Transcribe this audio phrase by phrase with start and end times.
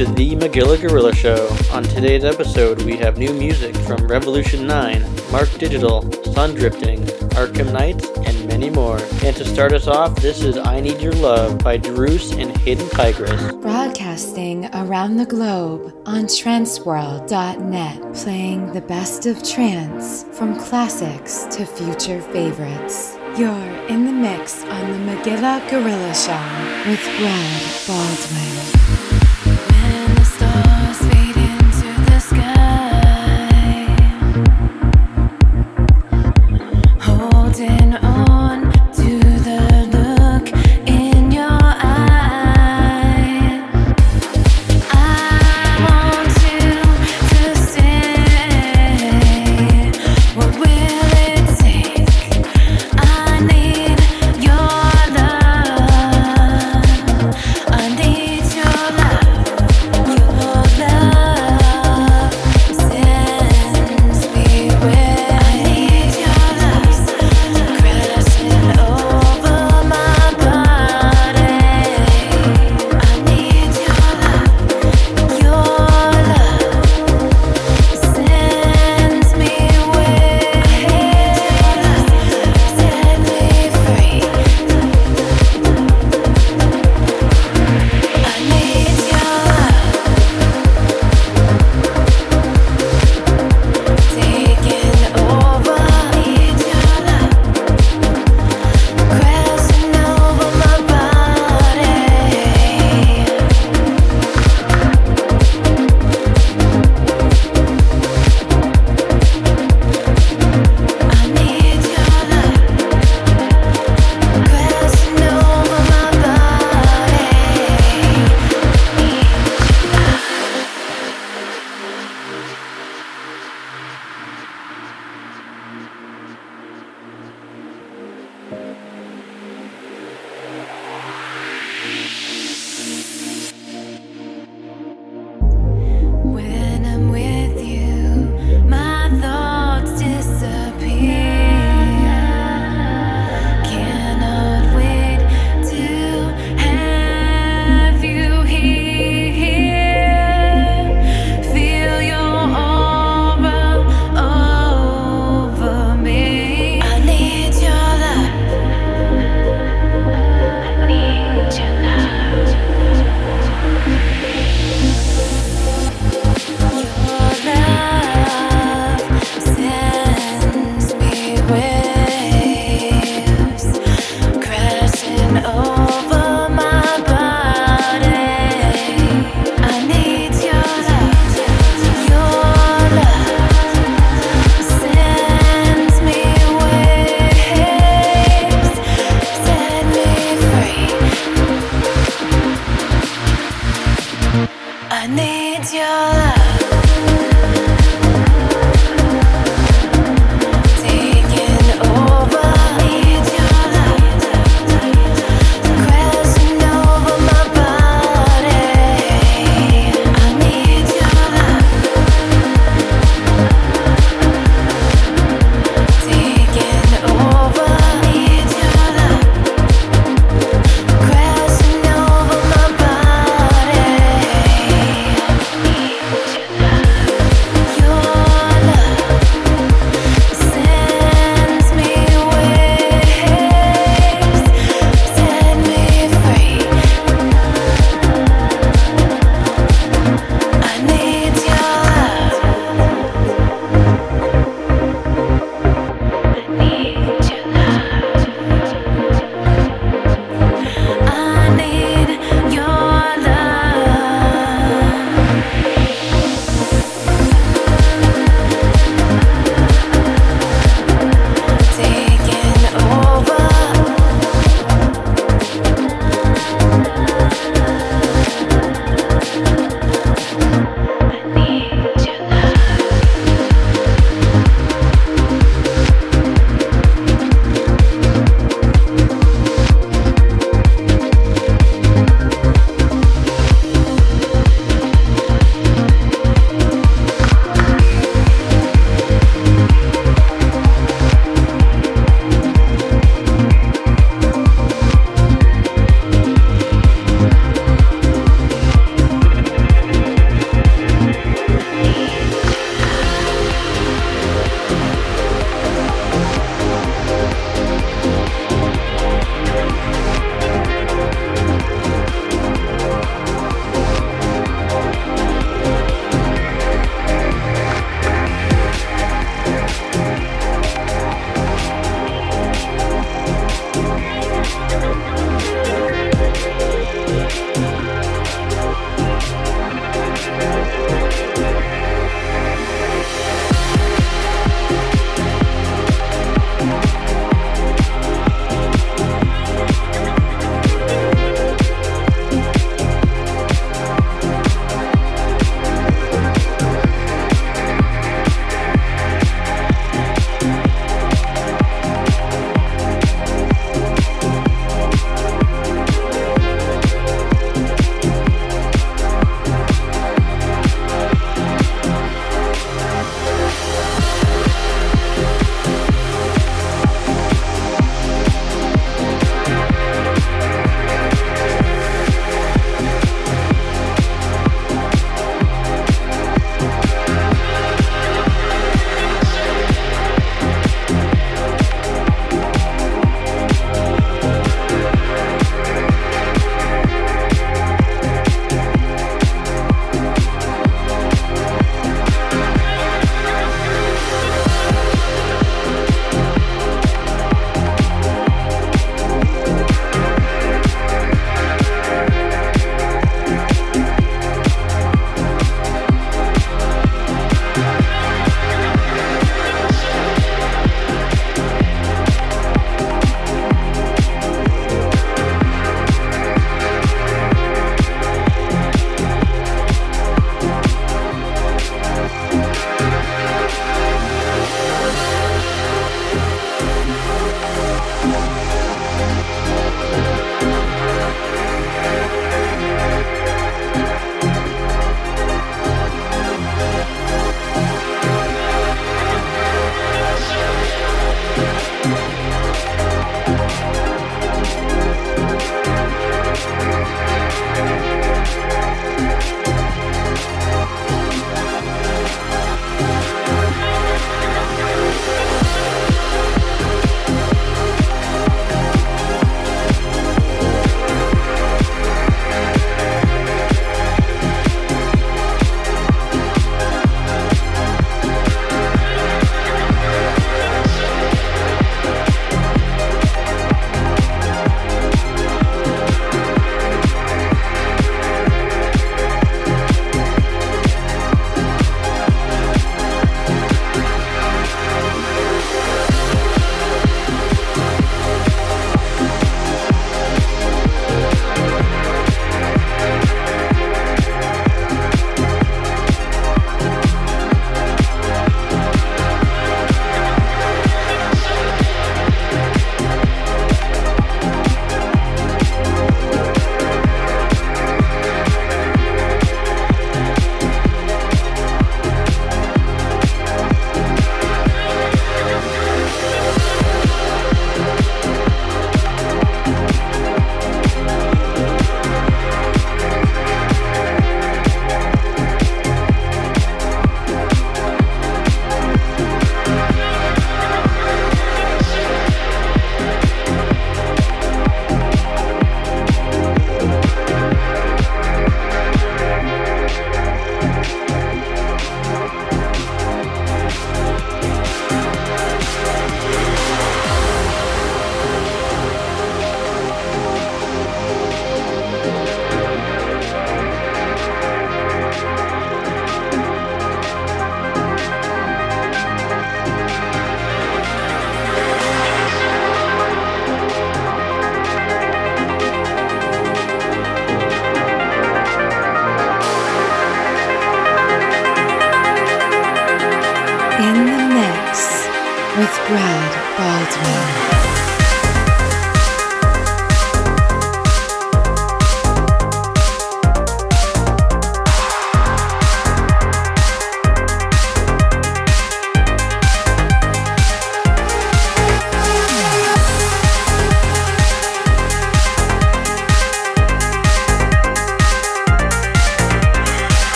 [0.00, 1.54] to the Magilla Gorilla Show.
[1.72, 7.00] On today's episode, we have new music from Revolution 9, Mark Digital, Sun Drifting,
[7.36, 8.98] Arkham Knights, and many more.
[9.22, 12.88] And to start us off, this is I Need Your Love by Druce and Hidden
[12.88, 13.52] Tigress.
[13.56, 22.22] Broadcasting around the globe on tranceworld.net, playing the best of trance from classics to future
[22.22, 23.18] favorites.
[23.36, 23.52] You're
[23.88, 28.79] in the mix on the Magilla Gorilla Show with Brad Baldwin.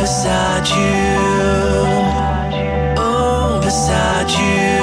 [0.00, 1.04] beside you.
[2.96, 4.80] Oh, beside you.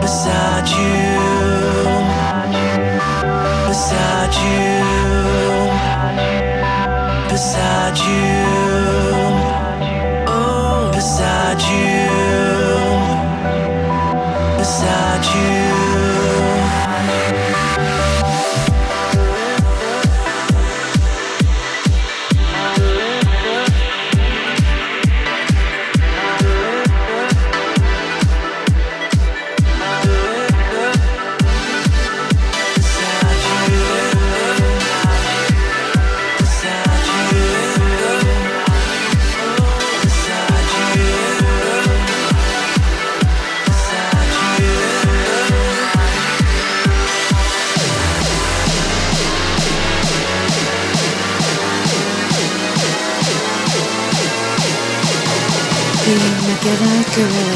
[0.00, 1.04] Beside you.
[3.68, 4.64] Beside you.
[7.30, 8.53] Beside you.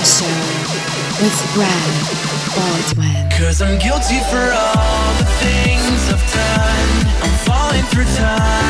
[0.09, 1.93] Connection with Brad
[2.57, 3.31] Baldwin.
[3.39, 7.13] Cause I'm guilty for all the things I've done.
[7.23, 8.68] I'm falling through time.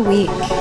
[0.00, 0.55] Week.